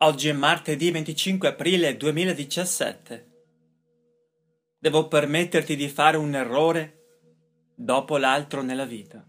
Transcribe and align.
Oggi 0.00 0.28
è 0.28 0.32
martedì 0.32 0.92
25 0.92 1.48
aprile 1.48 1.96
2017. 1.96 3.30
Devo 4.78 5.08
permetterti 5.08 5.74
di 5.74 5.88
fare 5.88 6.16
un 6.16 6.36
errore 6.36 7.72
dopo 7.74 8.16
l'altro 8.16 8.62
nella 8.62 8.84
vita. 8.84 9.26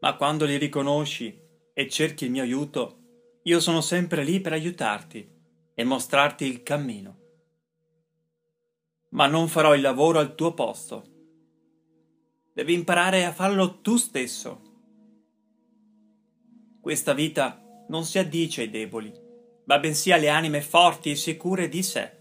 Ma 0.00 0.16
quando 0.16 0.44
li 0.44 0.56
riconosci 0.56 1.40
e 1.72 1.88
cerchi 1.88 2.24
il 2.24 2.32
mio 2.32 2.42
aiuto, 2.42 3.38
io 3.44 3.60
sono 3.60 3.80
sempre 3.80 4.24
lì 4.24 4.40
per 4.40 4.52
aiutarti 4.52 5.30
e 5.74 5.84
mostrarti 5.84 6.44
il 6.44 6.64
cammino. 6.64 7.18
Ma 9.10 9.28
non 9.28 9.46
farò 9.46 9.76
il 9.76 9.80
lavoro 9.80 10.18
al 10.18 10.34
tuo 10.34 10.54
posto. 10.54 11.04
Devi 12.52 12.74
imparare 12.74 13.24
a 13.24 13.32
farlo 13.32 13.80
tu 13.80 13.94
stesso. 13.94 14.60
Questa 16.80 17.12
vita 17.12 17.63
non 17.88 18.04
si 18.04 18.18
addice 18.18 18.62
ai 18.62 18.70
deboli, 18.70 19.12
ma 19.64 19.78
bensì 19.78 20.12
alle 20.12 20.28
anime 20.28 20.60
forti 20.60 21.10
e 21.10 21.16
sicure 21.16 21.68
di 21.68 21.82
sé, 21.82 22.16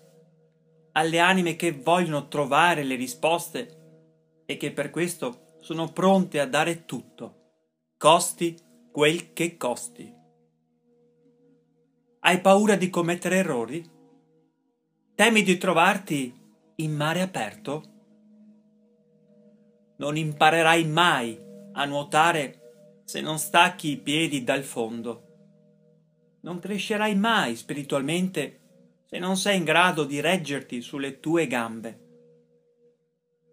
alle 0.94 1.20
anime 1.20 1.55
che 1.55 1.72
vogliono 1.72 2.27
trovare 2.27 2.84
le 2.84 2.95
risposte 2.95 4.44
e 4.45 4.58
che 4.58 4.72
per 4.72 4.89
questo 4.89 5.58
sono 5.62 5.91
pronte 5.91 6.39
a 6.39 6.45
dare 6.45 6.86
tutto, 6.86 7.91
costi 7.98 8.58
quel 8.91 9.34
che 9.34 9.58
costi. 9.58 10.13
Hai 12.20 12.39
paura 12.39 12.75
di 12.75 12.89
commettere 12.89 13.38
errori? 13.38 13.89
Temi 15.16 15.44
di 15.44 15.58
trovarti 15.58 16.34
in 16.77 16.91
mare 16.94 17.22
aperto? 17.22 17.84
Non 19.98 20.17
imparerai 20.17 20.86
mai 20.86 21.38
a 21.73 21.86
nuotare 21.86 23.02
se 23.03 23.22
non 23.22 23.38
stacchi 23.38 23.91
i 23.91 23.98
piedi 23.98 24.44
dal 24.44 24.64
fondo 24.64 25.33
non 26.43 26.59
crescerai 26.59 27.15
mai 27.15 27.55
spiritualmente 27.55 28.59
se 29.05 29.17
non 29.17 29.38
sei 29.38 29.57
in 29.57 29.63
grado 29.63 30.03
di 30.03 30.20
reggerti 30.20 30.81
sulle 30.81 31.19
tue 31.19 31.47
gambe. 31.47 32.00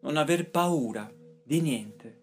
Non 0.03 0.17
aver 0.17 0.51
paura 0.51 1.11
di 1.45 1.61
niente, 1.61 2.23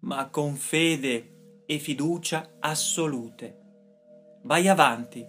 ma 0.00 0.28
con 0.30 0.54
fede 0.54 1.62
e 1.66 1.78
fiducia 1.78 2.56
assolute. 2.60 3.60
Vai 4.42 4.68
avanti, 4.68 5.26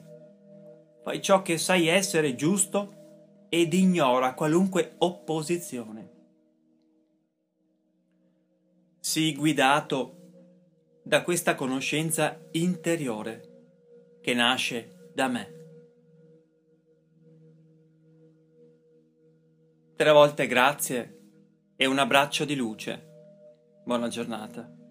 fai 1.04 1.22
ciò 1.22 1.42
che 1.42 1.58
sai 1.58 1.88
essere 1.88 2.36
giusto 2.36 3.48
ed 3.50 3.74
ignora 3.74 4.34
qualunque 4.34 4.96
opposizione. 5.00 6.14
Sii 9.00 9.36
guidato 9.36 10.22
da 11.04 11.24
questa 11.24 11.56
conoscenza 11.56 12.40
interiore 12.52 13.55
che 14.26 14.34
nasce 14.34 15.12
da 15.14 15.28
me. 15.28 15.54
Tre 19.96 20.12
volte 20.12 20.48
grazie 20.48 21.20
e 21.76 21.86
un 21.86 22.00
abbraccio 22.00 22.44
di 22.44 22.56
luce. 22.56 23.08
Buona 23.86 24.08
giornata. 24.08 24.85